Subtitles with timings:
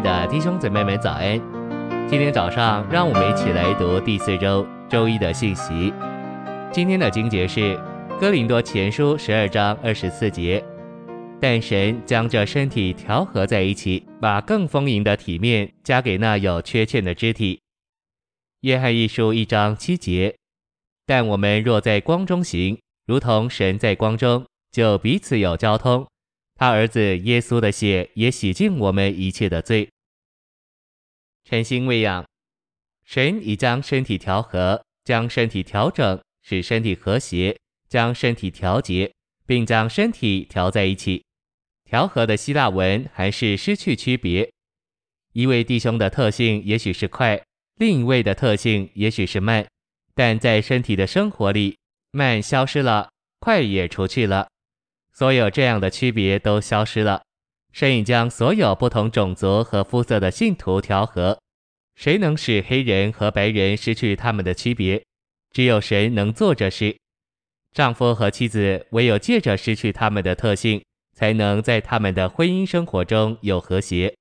[0.00, 1.38] 的弟兄姊妹们，早安！
[2.08, 5.92] 今天早上，让我们一起来读第四周周一的信息。
[6.72, 7.76] 今天的经节是
[8.18, 10.64] 《哥林多前书》十二章二十四节。
[11.38, 17.56] 但神将这身体调和在一起，把更丰盈的体面加给那有缺欠的肢体。
[18.60, 20.34] 《约翰一书》一章七节。
[21.06, 26.06] 但我们若在光中行，如同神在光中，就彼此有交通。
[26.60, 29.88] 他儿子耶稣的血也洗净我们一切的罪。
[31.42, 32.22] 晨星喂养，
[33.02, 39.10] 神已将身体调和，将身体调整，使身体和谐，将身体调节，
[39.46, 41.24] 并将身体调在一起。
[41.88, 44.52] 调和的希腊文还是失去区别。
[45.32, 47.42] 一位弟兄的特性也许是快，
[47.76, 49.66] 另一位的特性也许是慢，
[50.14, 51.78] 但在身体的生活里，
[52.10, 53.08] 慢消失了，
[53.38, 54.49] 快也除去了。
[55.20, 57.20] 所有这样的区别都消失了。
[57.74, 61.38] 神已将所有不同种族和肤色的信徒调和。
[61.94, 65.04] 谁能使黑人和白人失去他们的区别？
[65.52, 66.96] 只有神能做这事。
[67.74, 70.82] 丈夫和妻子唯有借着失去他们的特性，
[71.14, 74.14] 才能在他们的婚姻生活中有和谐。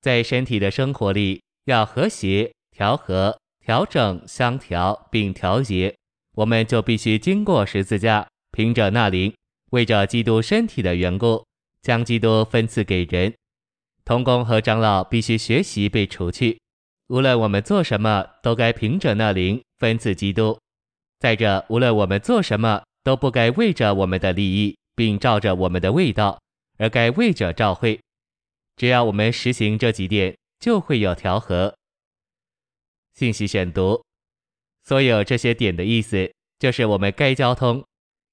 [0.00, 5.94] 在身体的生活里，要和谐、调和、调整、相调并调节，
[6.36, 9.30] 我们就必须经过十字架，凭着那灵。
[9.70, 11.44] 为着基督身体的缘故，
[11.82, 13.32] 将基督分赐给人。
[14.04, 16.60] 童工和长老必须学习被除去。
[17.08, 20.58] 无论我们做什么，都该凭着那灵分赐基督。
[21.18, 26.40] 再者，无论我们做什么，都不该为着我们的利益，并照着我们的味道，
[26.78, 28.00] 而该为着召会。
[28.76, 31.74] 只要我们实行这几点，就会有调和。
[33.14, 34.02] 信息选读：
[34.84, 37.84] 所有这些点的意思，就是我们该交通。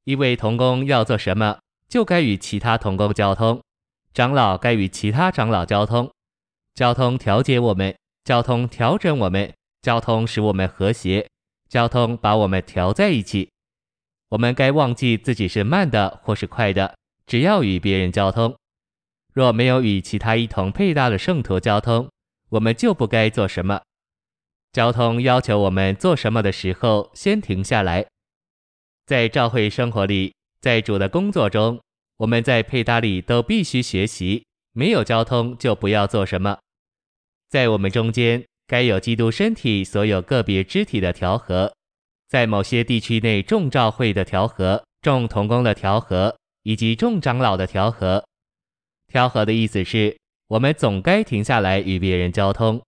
[0.08, 3.60] 一位同工要做什么，就该与其他同工交通；
[4.14, 6.10] 长老该与其他长老交通。
[6.74, 7.94] 交通调节我们，
[8.24, 11.28] 交通调整我们，交通使我们和谐，
[11.68, 13.50] 交通把我们调在一起。
[14.30, 16.96] 我们该忘记自己是慢的或是快的，
[17.26, 18.56] 只要与别人交通。
[19.34, 22.08] 若没有与其他一同配搭的圣徒交通，
[22.52, 23.82] 我们就不该做什么。
[24.72, 28.06] 交通要求我们做什么的时候，先停下来。
[29.08, 31.80] 在教会生活里，在主的工作中，
[32.18, 34.46] 我们在配搭里都必须学习。
[34.74, 36.60] 没有交通，就不要做什么。
[37.50, 41.74] 在我们中间，该有基督身体所有个别肢体的调和，
[42.28, 48.22] 在某些地区内众教会的调和、众同工的调和以及众长老的调和。
[49.08, 50.18] 调和的意思是，
[50.50, 52.82] 我们总该停下来与别人交通，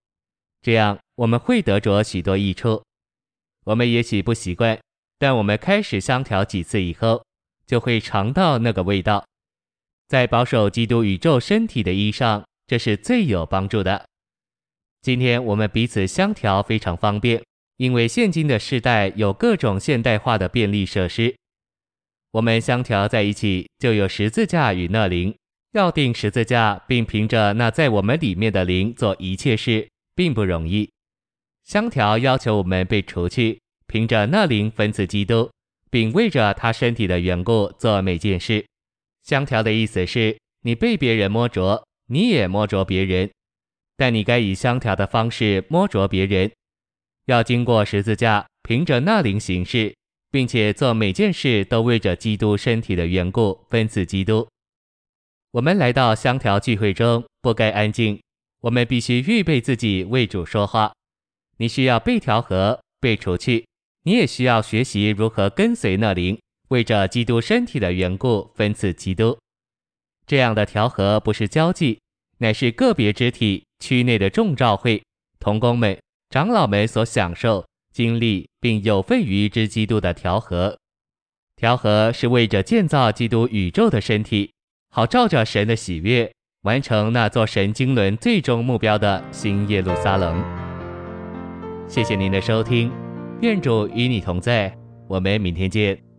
[0.60, 2.84] 这样我们会得着许多益处。
[3.64, 4.78] 我们也许不习惯。
[5.20, 7.22] 但我们开始相调几次以后，
[7.66, 9.22] 就会尝到那个味道。
[10.08, 14.06] 在保守基督宇宙身体的意义上，这是最有帮助的。
[15.02, 17.44] 今天我们彼此相调非常方便，
[17.76, 21.36] 因为现今的世代有各种现代化的便利设施。
[22.30, 25.34] 我们相调在一起，就有十字架与那灵。
[25.72, 30.90] 要定十字架，并凭着那在我们里面的灵做一切事，并不容易。
[31.62, 33.60] 相调要求我们被除去。
[33.90, 35.50] 凭着那灵分赐基督，
[35.90, 38.64] 并为着他身体的缘故做每件事。
[39.24, 43.28] 相调的意思是，你被别人摸着，你也摸着别人，
[43.96, 46.52] 但你该以相调的方式摸着别人。
[47.26, 49.92] 要经过十字架，凭着那灵行事，
[50.30, 54.46] 并且做每件事都为着基督身体的缘故分赐基督。
[55.50, 58.22] 我们来到相调聚会中，不该安静，
[58.60, 60.92] 我们必须预备自己为主说话。
[61.56, 63.66] 你需要被调和，被除去。
[64.04, 66.38] 你也需要学习如何跟随那灵，
[66.68, 69.38] 为着基督身体的缘故分赐基督。
[70.26, 72.00] 这样的调和不是交际，
[72.38, 75.02] 乃是个别肢体区内的众召会
[75.38, 75.98] 同工们、
[76.30, 80.78] 长老们所享受、经历并有份于之基督的调和。
[81.56, 84.52] 调和是为着建造基督宇宙的身体，
[84.90, 86.32] 好照着神的喜悦，
[86.62, 90.42] 完成那座神经纶最终目标的新耶路撒冷。
[91.86, 92.90] 谢谢您的收听。
[93.40, 94.70] 愿主与你同在，
[95.08, 96.09] 我们明天见。